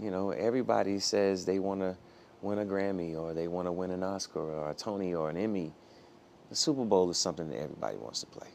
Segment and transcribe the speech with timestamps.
[0.00, 1.96] you know, everybody says they want to
[2.40, 5.36] win a Grammy or they want to win an Oscar or a Tony or an
[5.36, 5.72] Emmy.
[6.48, 8.48] The Super Bowl is something that everybody wants to play,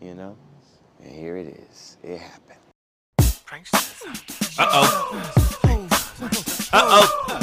[0.00, 0.36] you know?
[1.02, 1.96] And here it is.
[2.02, 2.58] It happened.
[4.58, 5.32] Uh oh.
[6.72, 7.40] Uh oh.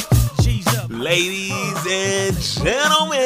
[0.89, 3.17] Ladies and gentlemen,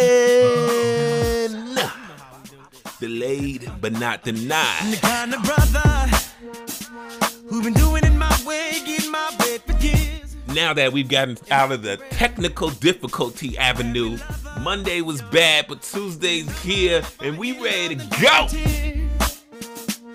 [2.99, 4.93] delayed but not denied.
[4.93, 6.09] The kind of brother
[7.49, 8.14] who been doing it
[10.55, 14.17] Now that we've gotten out of the technical difficulty avenue,
[14.61, 18.45] Monday was bad, but Tuesday's here, and we ready to go.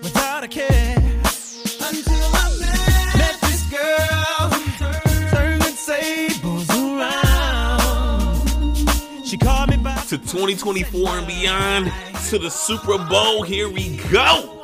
[0.01, 0.95] Without a care.
[0.97, 4.49] Until I met, met this girl.
[5.29, 8.33] Turning tables around.
[9.27, 10.07] She called me back.
[10.07, 11.91] To 2024 and beyond,
[12.29, 14.57] to the Super Bowl, here we go.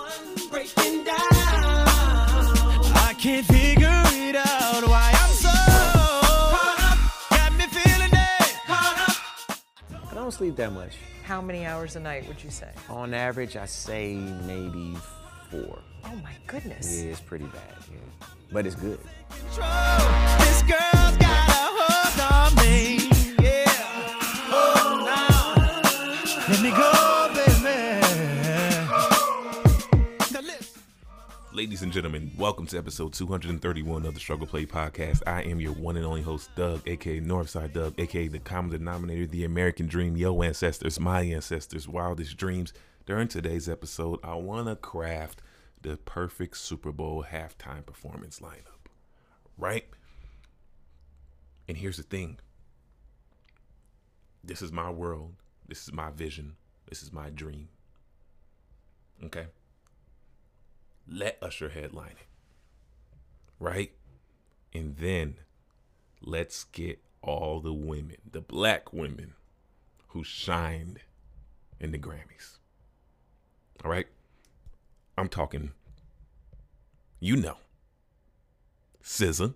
[10.27, 10.97] Don't sleep that much.
[11.23, 12.69] How many hours a night would you say?
[12.89, 14.93] On average, I say maybe
[15.49, 15.79] four.
[16.03, 17.01] Oh my goodness.
[17.01, 17.73] Yeah, it's pretty bad.
[17.89, 18.27] Yeah.
[18.51, 18.99] But it's good.
[31.57, 35.23] Ladies and gentlemen, welcome to episode 231 of the Struggle Play Podcast.
[35.25, 39.25] I am your one and only host, Doug, aka Northside Doug, aka the common denominator,
[39.25, 42.73] the American dream, yo ancestors, my ancestors, wildest dreams.
[43.07, 45.41] During today's episode, I want to craft
[45.81, 48.91] the perfect Super Bowl halftime performance lineup,
[49.57, 49.85] right?
[51.67, 52.37] And here's the thing
[54.43, 55.33] this is my world,
[55.67, 56.55] this is my vision,
[56.87, 57.69] this is my dream.
[59.23, 59.47] Okay?
[61.09, 62.27] Let Usher headline it.
[63.59, 63.91] Right?
[64.73, 65.35] And then
[66.21, 69.33] let's get all the women, the black women
[70.09, 70.99] who shined
[71.79, 72.57] in the Grammys.
[73.83, 74.07] All right?
[75.17, 75.71] I'm talking,
[77.19, 77.57] you know,
[79.03, 79.53] SZA,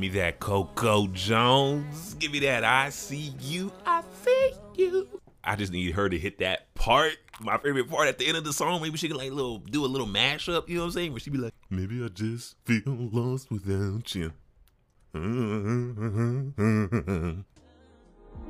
[0.00, 5.06] give me that Coco Jones, give me that I see you, I see you.
[5.44, 8.44] I just need her to hit that part, my favorite part at the end of
[8.44, 8.80] the song.
[8.80, 11.10] Maybe she can like little do a little mashup, you know what I'm saying?
[11.12, 14.32] Where she be like, maybe I just feel lost without you.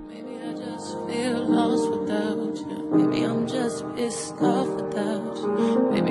[0.06, 2.90] Maybe I just feel lost without you.
[2.92, 5.29] Maybe I'm just pissed off without you.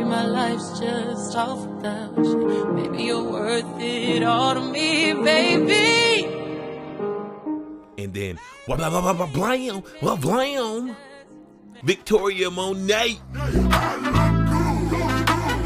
[0.09, 2.71] Maybe my life's just off without you.
[2.73, 6.25] Maybe you're worth it all to me, baby.
[7.97, 10.95] And then, wah blah blah blah blah blam, blah blam.
[11.83, 13.19] Victoria Monet.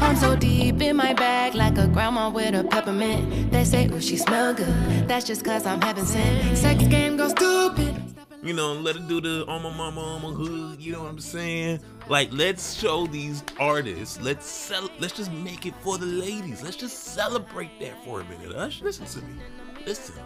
[0.02, 3.50] I'm so deep in my bag, like a grandma with a peppermint.
[3.50, 5.08] They say, ooh, she smell good.
[5.08, 6.58] That's just cause I'm heaven sent.
[6.58, 8.03] Sex game go stupid.
[8.44, 10.78] You know, let her do the on my mama, on my hood.
[10.78, 11.80] You know what I'm saying?
[12.08, 14.20] Like, let's show these artists.
[14.20, 14.90] Let's sell.
[14.98, 16.62] Let's just make it for the ladies.
[16.62, 18.54] Let's just celebrate that for a minute.
[18.54, 19.40] Ush, listen to me.
[19.86, 20.16] Listen.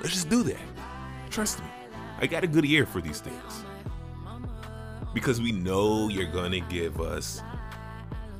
[0.00, 0.56] Let's just do that.
[1.28, 1.66] Trust me.
[2.18, 3.64] I got a good ear for these things.
[5.12, 7.42] Because we know you're gonna give us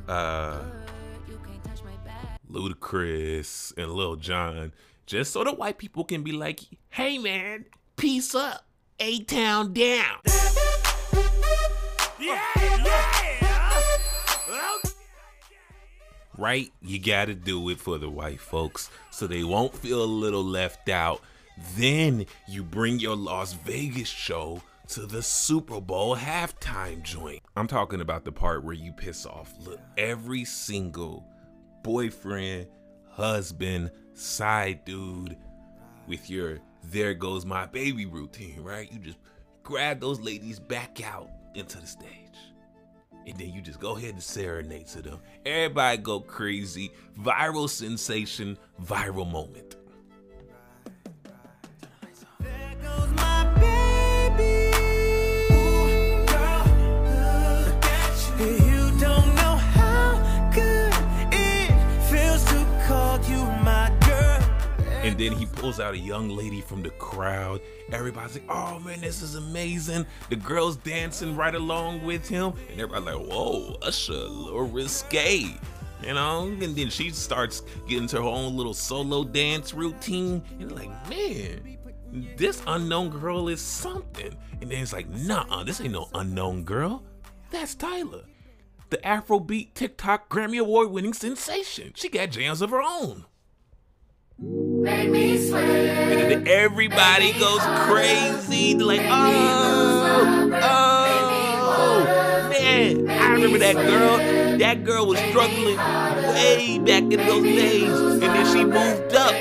[0.08, 0.62] uh
[2.50, 4.72] Ludacris and Lil Jon,
[5.04, 7.66] just so the white people can be like, hey man,
[8.02, 8.64] peace up,
[8.98, 10.16] A Town down.
[16.36, 16.72] Right?
[16.80, 20.88] You gotta do it for the white folks so they won't feel a little left
[20.88, 21.20] out.
[21.76, 27.42] Then you bring your Las Vegas show to the Super Bowl halftime joint.
[27.54, 31.24] I'm talking about the part where you piss off look, every single
[31.84, 32.66] boyfriend,
[33.10, 35.36] husband, side dude
[36.08, 38.90] with your there goes my baby routine, right?
[38.92, 39.18] You just
[39.62, 42.08] grab those ladies back out into the stage.
[43.26, 45.20] And then you just go ahead and serenade to them.
[45.46, 46.90] Everybody go crazy.
[47.20, 49.76] Viral sensation, viral moment.
[65.02, 67.60] And then he pulls out a young lady from the crowd.
[67.90, 70.06] Everybody's like, oh man, this is amazing.
[70.30, 72.52] The girls dancing right along with him.
[72.70, 75.56] And everybody's like, whoa, Usher, a little risque.
[76.04, 80.40] You know, and then she starts getting to her own little solo dance routine.
[80.60, 81.78] And like, man,
[82.36, 84.36] this unknown girl is something.
[84.60, 87.02] And then it's like, nah, this ain't no unknown girl.
[87.50, 88.22] That's Tyla.
[88.90, 91.92] The Afrobeat TikTok Grammy Award winning sensation.
[91.96, 93.24] She got jams of her own.
[94.84, 98.74] And then everybody goes crazy.
[98.74, 103.08] Like, oh, oh, man.
[103.08, 104.18] I remember that girl.
[104.58, 107.90] That girl was struggling way back in those days.
[107.90, 109.32] And then she moved up.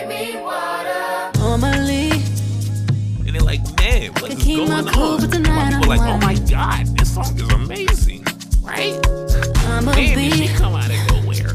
[1.37, 5.21] Normally, And they're like, man, what Could is going cool, on?
[5.21, 6.35] but tonight people are I'm like, oh my.
[6.49, 8.23] God, this song is amazing.
[8.61, 8.99] Right?
[9.67, 10.53] I'm a Man, did she bee.
[10.53, 11.53] come out of nowhere?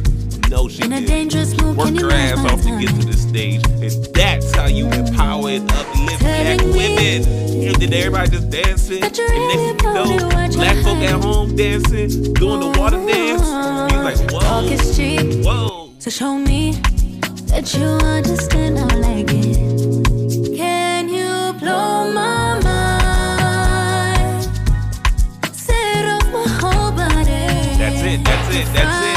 [0.50, 1.08] No, she In a did.
[1.08, 3.62] dangerous mood, Work can you your ass off to get to the stage.
[3.66, 7.24] And that's how you empower and uplift black women.
[7.66, 9.02] And then everybody just dancing.
[9.02, 12.70] And next thing you know, proud to watch black folk at home dancing, doing the
[12.78, 13.42] water dance.
[13.92, 14.62] He's like, whoa,
[15.42, 15.90] whoa.
[15.98, 16.72] So show me
[17.50, 17.86] that you
[18.16, 20.56] understand how I like it.
[20.56, 24.44] Can you blow my mind?
[25.52, 27.44] Set off my whole body.
[27.76, 29.15] That's it, that's it, that's it.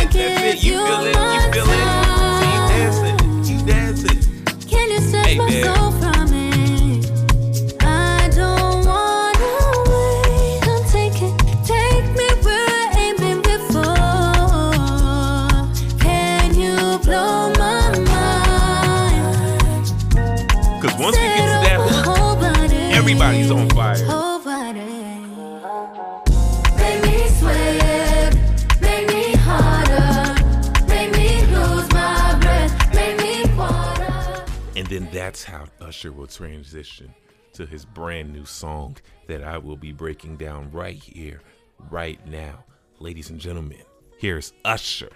[34.79, 37.13] And then that's how Usher will transition
[37.51, 38.95] to his brand new song
[39.27, 41.41] that I will be breaking down right here,
[41.89, 42.63] right now.
[42.97, 43.81] Ladies and gentlemen,
[44.19, 45.09] here's Usher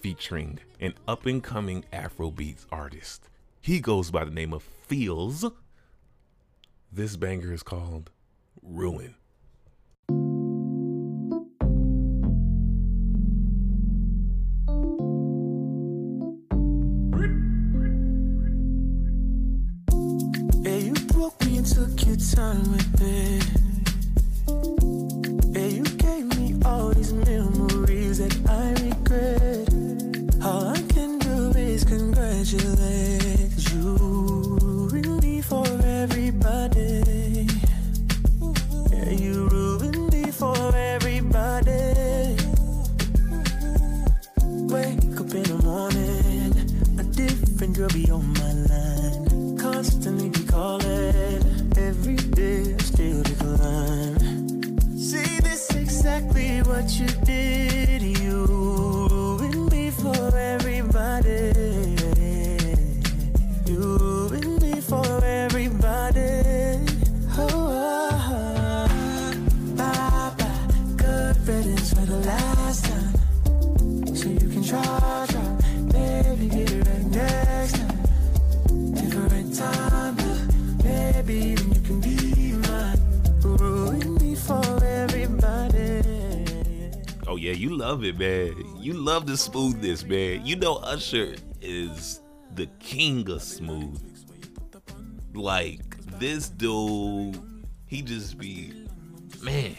[0.00, 3.30] featuring an up and coming Afrobeats artist.
[3.62, 5.50] He goes by the name of Pheelz.
[6.92, 8.10] This banger is called
[8.62, 9.14] Ruin.
[87.34, 88.54] Oh yeah, you love it, man.
[88.78, 90.46] You love the smoothness, man.
[90.46, 92.20] You know Usher is
[92.54, 94.00] the king of smooth.
[95.34, 95.80] Like
[96.20, 97.36] this dude,
[97.86, 98.86] he just be
[99.42, 99.74] man.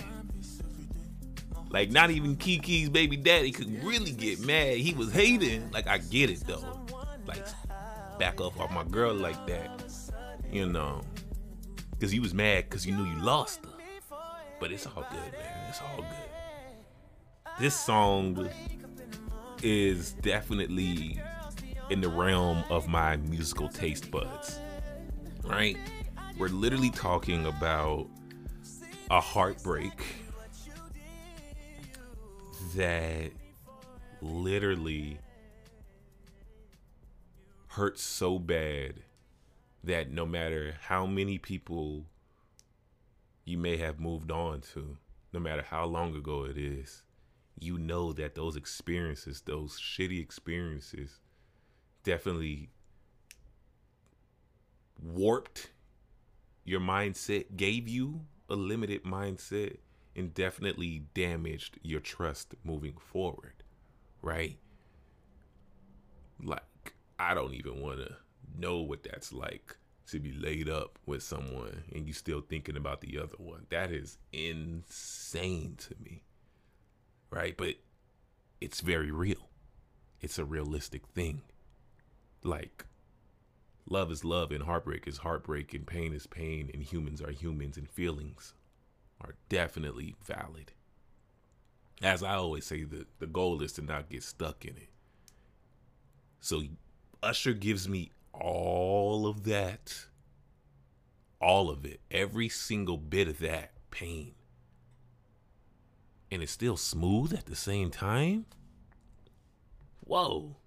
[1.70, 4.76] Like not even Kiki's baby daddy could really get mad.
[4.76, 5.72] He was hating.
[5.72, 6.86] Like I get it though.
[7.26, 7.46] Like
[8.20, 9.82] back up off my girl like that.
[10.52, 11.04] You know.
[12.02, 13.72] Cause you was mad cause you knew you lost her.
[14.60, 15.70] But it's all good, man.
[15.70, 16.25] It's all good
[17.60, 18.50] this song
[19.64, 21.20] is definitely
[21.90, 24.60] in the realm of my musical taste buds.
[25.44, 25.78] Right?
[26.38, 28.08] We're literally talking about
[29.10, 30.06] a heartbreak
[32.76, 33.32] that
[34.22, 35.20] literally
[37.68, 38.96] hurts so bad
[39.84, 42.06] that no matter how many people
[43.46, 44.98] you may have moved on to,
[45.32, 47.04] no matter how long ago it is,
[47.60, 51.20] you know that those experiences, those shitty experiences,
[52.04, 52.70] definitely
[55.02, 55.72] warped
[56.64, 59.78] your mindset, gave you a limited mindset,
[60.16, 63.64] and definitely damaged your trust moving forward,
[64.22, 64.58] right?
[66.42, 68.16] Like, I don't even want to
[68.58, 73.02] know what that's like to be laid up with someone and you still thinking about
[73.02, 73.66] the other one.
[73.70, 76.25] That is insane to me
[77.36, 77.56] right?
[77.56, 77.76] But
[78.62, 79.50] it's very real.
[80.22, 81.42] It's a realistic thing.
[82.44, 82.86] Like,
[83.88, 87.78] Love is love, and heartbreak is heartbreak, and pain is pain, and humans are humans,
[87.78, 88.54] and feelings
[89.22, 90.72] are definitely valid.
[92.02, 94.90] As I always say, the, the goal is to not get stuck in it.
[96.40, 96.64] So
[97.22, 100.08] Usher gives me all of that.
[101.40, 102.02] All of it.
[102.10, 104.34] Every single bit of that pain.
[106.36, 108.46] And it's still smooth at the same time.
[110.02, 110.58] Whoa.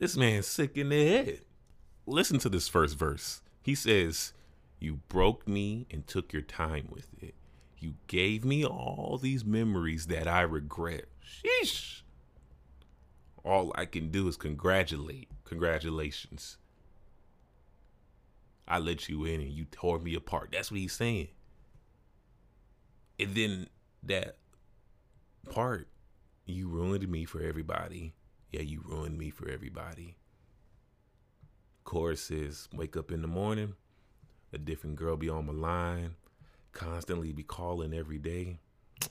[0.00, 1.40] This man's sick in the head.
[2.06, 3.42] Listen to this first verse.
[3.60, 4.32] He says,
[4.80, 7.34] You broke me and took your time with it.
[7.78, 11.04] You gave me all these memories that I regret.
[11.22, 12.00] Sheesh.
[13.44, 15.28] All I can do is congratulate.
[15.44, 16.56] Congratulations.
[18.66, 20.48] I let you in and you tore me apart.
[20.52, 21.28] That's what he's saying.
[23.20, 23.66] And then
[24.02, 24.38] that
[25.50, 25.88] part,
[26.44, 28.14] you ruined me for everybody.
[28.50, 30.16] Yeah, you ruined me for everybody.
[31.84, 33.74] Chorus is wake up in the morning,
[34.52, 36.16] a different girl be on my line,
[36.72, 38.58] constantly be calling every day.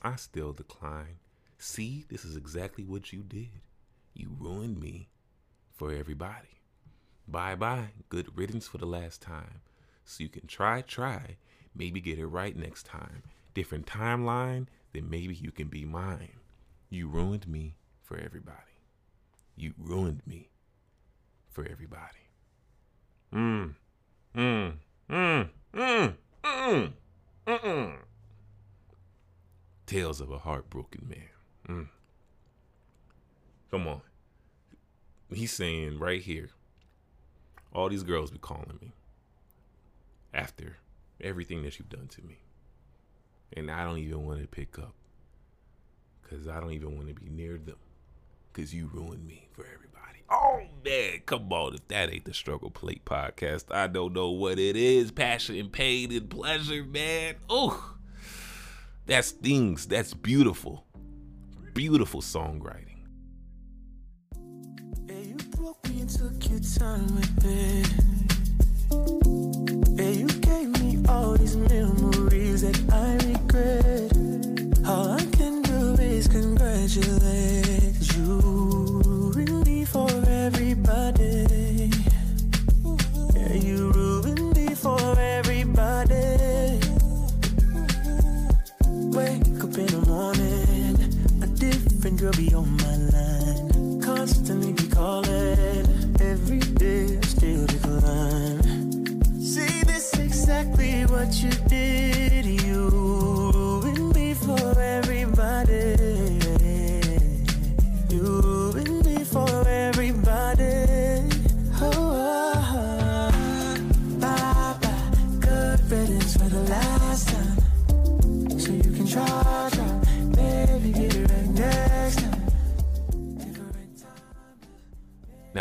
[0.02, 1.18] I still decline.
[1.58, 3.60] See, this is exactly what you did.
[4.14, 5.08] You ruined me
[5.72, 6.60] for everybody.
[7.28, 7.88] Bye bye.
[8.08, 9.60] Good riddance for the last time.
[10.04, 11.36] So you can try, try,
[11.74, 13.22] maybe get it right next time.
[13.56, 16.40] Different timeline, then maybe you can be mine.
[16.90, 18.58] You ruined me for everybody.
[19.56, 20.50] You ruined me
[21.48, 22.28] for everybody.
[23.34, 23.74] Mm.
[24.36, 24.74] Mm.
[25.10, 25.48] Mm.
[25.74, 26.14] Mm.
[26.44, 26.92] Mm.
[27.46, 27.96] Mm.
[29.86, 31.30] Tales of a heartbroken man.
[31.66, 31.88] Mm.
[33.70, 34.02] Come on.
[35.32, 36.50] He's saying right here,
[37.72, 38.92] all these girls be calling me
[40.34, 40.76] after
[41.22, 42.40] everything that you've done to me.
[43.52, 44.94] And I don't even want to pick up
[46.22, 47.76] because I don't even want to be near them
[48.52, 50.22] because you ruined me for everybody.
[50.28, 51.20] Oh, man.
[51.26, 51.74] Come on.
[51.74, 55.12] If that ain't the Struggle Plate podcast, I don't know what it is.
[55.12, 57.36] Passion pain and pleasure, man.
[57.48, 57.94] Oh,
[59.06, 59.86] that's things.
[59.86, 60.84] That's beautiful.
[61.74, 62.82] Beautiful songwriting.
[69.96, 73.15] Yeah, you gave me all these memories that I
[76.96, 78.40] congratulate you
[79.34, 81.90] ruined me for everybody.
[83.34, 86.80] Yeah, you ruined me for everybody.
[89.12, 90.96] Wake up in the morning,
[91.42, 92.85] a different girl be on my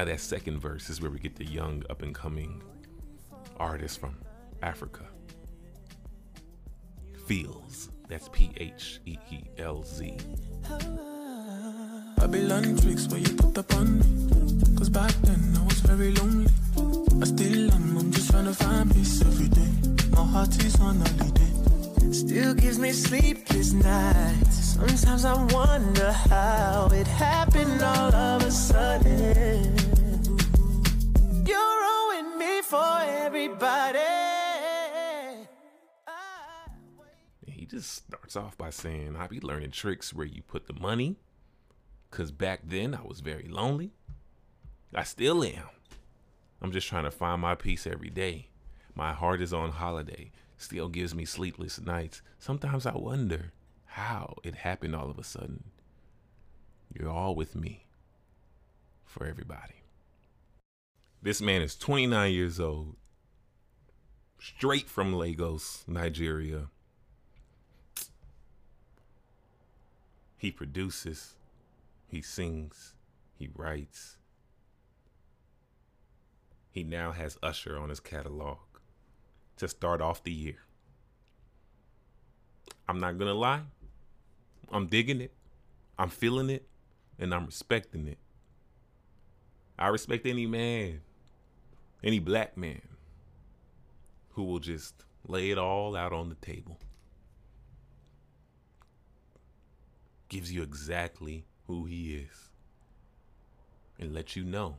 [0.06, 2.62] Now that second verse is where we get the young up and coming
[3.58, 4.16] artist from
[4.62, 5.02] Africa.
[7.28, 7.90] Pheelz.
[8.08, 10.16] That's P H E E L Z.
[12.18, 14.76] Babylon tricks where you put up on me.
[14.78, 16.52] Cause back then I was very lonely.
[17.20, 19.72] I still am, I'm just trying to find peace every day.
[20.12, 22.14] My heart is on holiday.
[22.14, 24.76] Still gives me sleepless nights.
[24.76, 29.85] Sometimes I wonder how it happened all of a sudden.
[33.36, 34.00] Everybody.
[37.46, 41.18] He just starts off by saying, I be learning tricks where you put the money.
[42.12, 43.92] Cause back then I was very lonely.
[44.94, 45.68] I still am.
[46.62, 48.48] I'm just trying to find my peace every day.
[48.94, 50.32] My heart is on holiday.
[50.58, 52.22] Still gives me sleepless nights.
[52.40, 53.52] Sometimes I wonder
[53.84, 55.66] how it happened all of a sudden.
[56.94, 57.88] You're all with me
[59.04, 59.84] for everybody.
[61.22, 62.96] This man is 29 years old,
[64.40, 66.68] straight from Lagos, Nigeria.
[70.38, 71.36] He produces,
[72.08, 72.94] he sings,
[73.38, 74.18] he writes.
[76.70, 78.58] He now has Usher on his catalog
[79.58, 80.58] to start off the year.
[82.88, 83.62] I'm not gonna lie,
[84.72, 85.34] I'm digging it,
[85.98, 86.68] I'm feeling it,
[87.18, 88.20] and I'm respecting it.
[89.80, 91.02] I respect any man,
[92.04, 92.82] any black man
[94.36, 94.94] who will just
[95.28, 96.78] lay it all out on the table.
[100.28, 102.50] Gives you exactly who he is
[103.98, 104.76] and let you know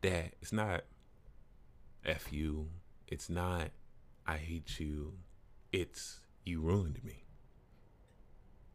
[0.00, 0.32] that.
[0.40, 0.84] It's not
[2.04, 2.68] F you.
[3.06, 3.68] It's not
[4.26, 5.12] I hate you.
[5.72, 7.24] It's you ruined me.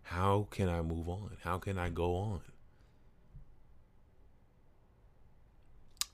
[0.04, 1.38] How can I move on?
[1.44, 2.42] How can I go on?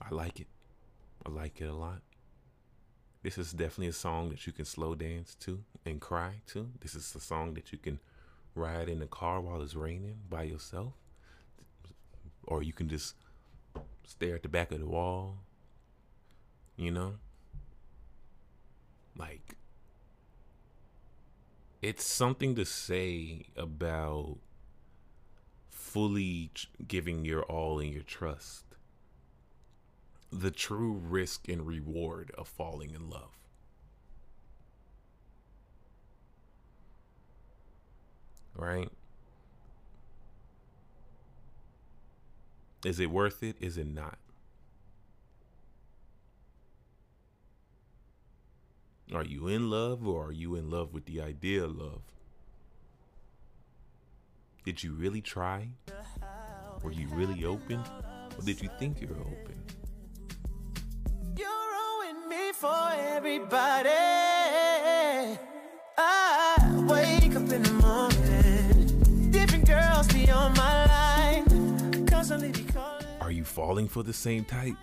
[0.02, 0.48] I like it.
[1.26, 2.02] I like it a lot.
[3.24, 6.70] This is definitely a song that you can slow dance to and cry to.
[6.82, 8.00] This is a song that you can
[8.54, 10.94] ride in the car while it's raining by yourself.
[12.44, 13.16] Or you can just
[14.06, 15.38] stare at the back of the wall.
[16.78, 17.16] You know?
[19.18, 19.56] Like,
[21.82, 24.38] it's something to say about
[25.70, 26.52] fully
[26.88, 28.65] giving your all and your trust.
[30.38, 33.32] The true risk and reward of falling in love.
[38.54, 38.90] Right?
[42.84, 43.56] Is it worth it?
[43.62, 44.18] Is it not?
[49.14, 52.02] Are you in love or are you in love with the idea of love?
[54.66, 55.70] Did you really try?
[56.84, 57.80] Were you really open?
[58.38, 59.85] Or did you think you were open?
[62.60, 63.90] For everybody.
[73.26, 74.76] Are you falling for the same type?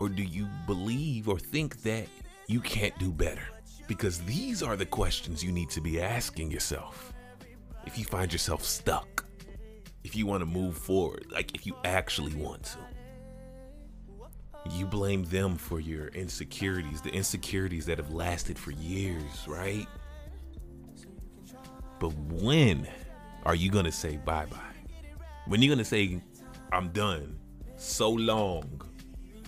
[0.00, 2.06] Or do you believe or think that
[2.48, 3.48] you can't do better?
[3.86, 7.14] Because these are the questions you need to be asking yourself.
[7.86, 9.24] If you find yourself stuck,
[10.04, 12.78] if you want to move forward, like if you actually want to.
[14.72, 19.86] You blame them for your insecurities, the insecurities that have lasted for years, right?
[21.98, 22.86] But when
[23.44, 24.58] are you going to say bye bye?
[25.46, 26.20] When you going to say,
[26.72, 27.38] I'm done,
[27.76, 28.82] so long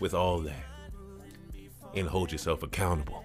[0.01, 0.65] with all that,
[1.95, 3.25] and hold yourself accountable?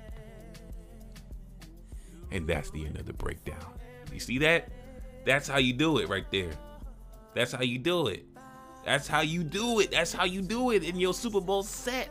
[2.31, 3.63] And that's the end of the breakdown.
[4.11, 4.71] You see that?
[5.25, 6.51] That's how you do it right there.
[7.35, 8.25] That's how you do it.
[8.85, 9.91] That's how you do it.
[9.91, 12.09] That's how you do it in your Super Bowl set.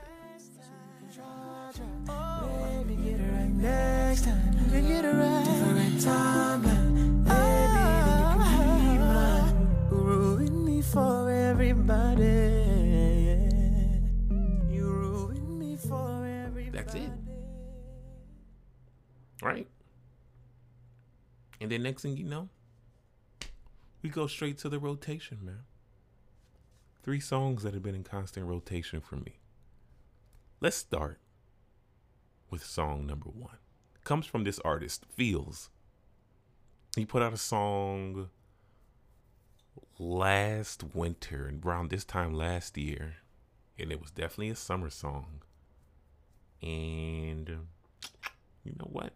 [16.73, 17.11] That's it.
[19.43, 19.67] Right?
[21.61, 22.49] And then next thing you know,
[24.03, 25.61] we go straight to the rotation, man.
[27.03, 29.41] Three songs that have been in constant rotation for me.
[30.61, 31.19] Let's start
[32.49, 33.57] with song number one.
[34.05, 35.69] Comes from this artist, Pheelz.
[36.95, 38.29] He put out a song
[39.99, 43.17] last winter, and around this time last year,
[43.77, 45.43] and it was definitely a summer song.
[46.61, 47.49] And
[48.63, 49.15] you know what?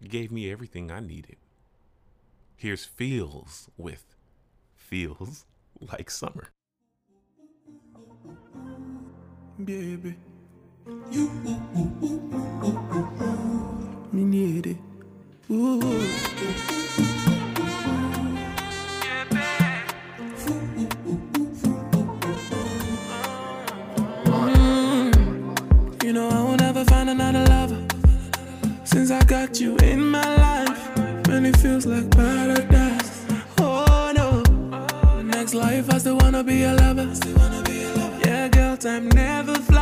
[0.00, 1.36] It gave me everything I needed.
[2.54, 4.14] Here's Pheelz with
[4.76, 5.46] Feels
[5.92, 6.48] Like Summer.
[9.64, 10.14] baby.
[11.10, 11.30] You,
[14.12, 14.76] me need it.
[15.50, 15.80] Ooh.
[26.02, 27.86] You know I will never find another lover
[28.84, 30.96] since I got you in my life,
[31.28, 32.75] and it feels like paradise.
[35.76, 37.08] Life I still wanna be a lover.
[38.24, 39.75] Yeah, girl, time never flies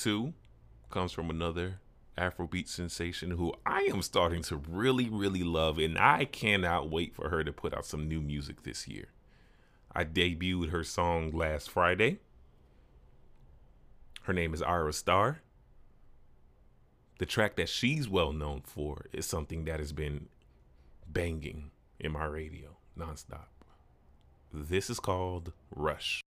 [0.00, 0.32] two
[0.88, 1.80] comes from another
[2.16, 7.28] Afrobeat sensation who I am starting to really, really love, and I cannot wait for
[7.28, 9.08] her to put out some new music this year.
[9.94, 12.18] I debuted her song last Friday.
[14.22, 15.40] Her name is Ayra Starr.
[17.18, 20.28] The track that she's well known for is something that has been
[21.06, 23.48] banging in my radio nonstop.
[24.52, 26.22] This is called Rush.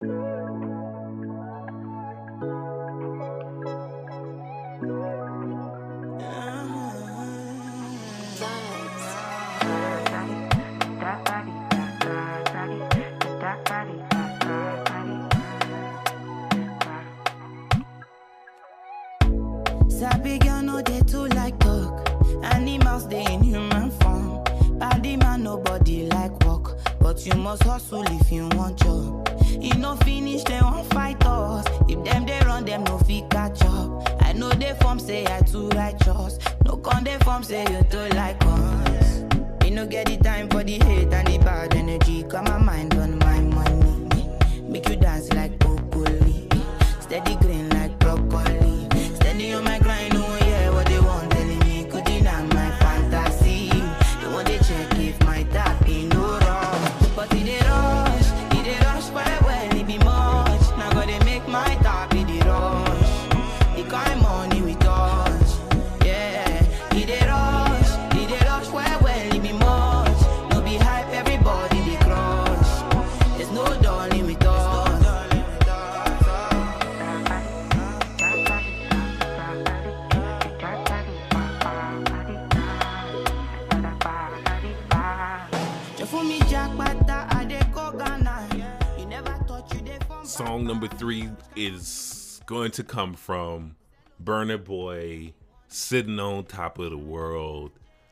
[90.84, 93.78] Number three is going to come from
[94.22, 95.34] Burna Boy,
[95.70, 97.72] sitting on top of the world.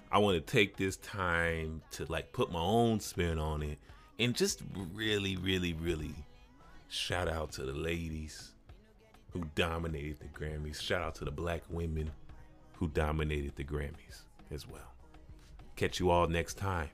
[0.09, 3.77] I want to take this time to like put my own spin on it
[4.19, 6.15] and just really, really, really
[6.87, 8.51] shout out to the ladies
[9.33, 10.79] who dominated the Grammys.
[10.79, 12.09] Shout out to the black women
[12.75, 14.93] who dominated the Grammys as well.
[15.75, 16.87] Catch you all next time.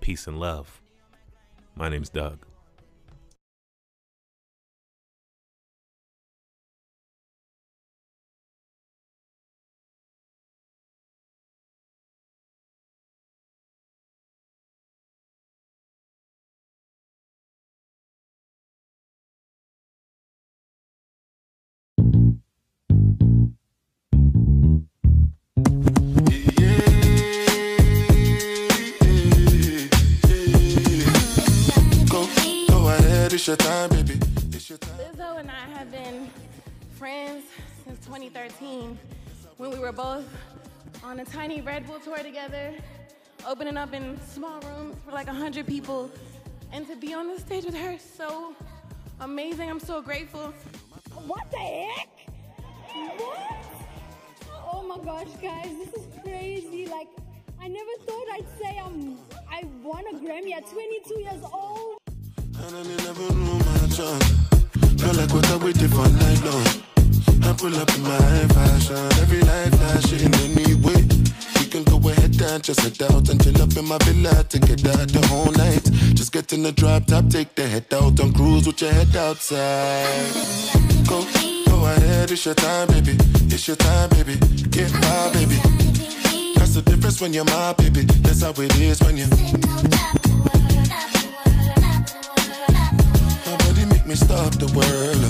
[0.00, 0.80] Peace and love.
[1.74, 2.46] My name's Doug.
[38.58, 38.98] 2013
[39.58, 40.24] when we were both
[41.04, 42.72] on a tiny Red Bull tour together,
[43.46, 46.10] opening up in small rooms for like 100 people.
[46.72, 48.54] And to be on the stage with her is so
[49.20, 49.68] amazing.
[49.68, 50.52] I'm so grateful.
[51.26, 52.08] What the heck?
[53.18, 53.66] What?
[54.72, 56.86] Oh my gosh, guys, this is crazy.
[56.86, 57.08] Like,
[57.60, 59.18] I never thought I'd say I'm
[59.50, 61.98] I won a Grammy at 22 years old.
[67.50, 71.02] I my pull up in my fashion, every night flashing anyway.
[71.58, 75.04] We can go ahead and just head out and chill up in my villa together
[75.06, 75.82] the whole night.
[76.14, 79.16] Just get in the drop top, take the head out and cruise with your head
[79.16, 80.30] outside.
[81.08, 81.26] Go,
[81.66, 83.18] go ahead, it's your time, baby.
[83.50, 84.36] It's your time, baby.
[84.70, 85.58] Get by, baby.
[86.54, 88.02] That's the difference when you're my baby.
[88.22, 89.26] That's how it is when you.
[93.44, 95.29] Nobody make me stop the world.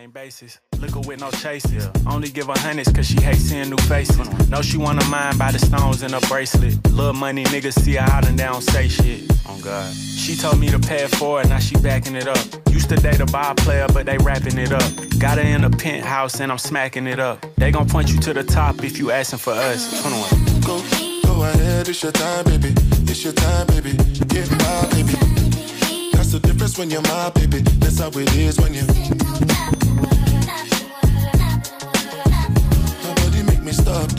[0.00, 0.60] A first name basis.
[0.78, 1.88] Liquor with no chases.
[2.06, 4.18] Only give her hundreds cause she hates seeing new faces.
[4.48, 6.74] Know she wanna mind by the stones in her bracelet.
[6.90, 9.22] Little money niggas see her out and they don't say shit.
[9.46, 9.92] Oh God.
[9.94, 12.38] She told me to pay for it forward, now she backing it up.
[12.70, 14.90] Used to date a bar player, but they wrapping it up.
[15.18, 17.44] Got her in a penthouse and I'm smacking it up.
[17.56, 20.02] They gon' point you to the top if you asking for us.
[20.02, 20.60] 21.
[20.60, 20.76] Go,
[21.24, 22.72] go ahead, it's your time, baby.
[23.10, 23.92] It's your time, baby.
[24.28, 25.14] Get my baby.
[26.12, 27.60] That's the difference when you're my baby.
[27.80, 28.86] That's how it is when you.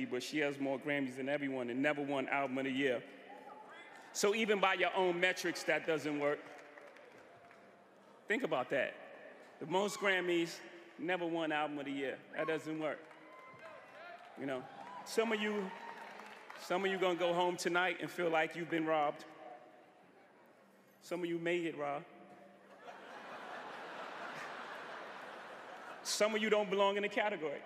[0.00, 3.02] Lady, but she has more Grammys than everyone and never won Album of the Year.
[4.12, 6.38] So even by your own metrics, that doesn't work.
[8.26, 8.94] Think about that.
[9.60, 10.56] The most Grammys,
[10.98, 12.16] never won Album of the Year.
[12.36, 12.98] That doesn't work.
[14.38, 14.62] You know,
[15.04, 15.70] some of you,
[16.66, 19.24] some of you gonna go home tonight and feel like you've been robbed.
[21.02, 22.04] Some of you may get robbed.
[26.02, 27.60] Some of you don't belong in the category.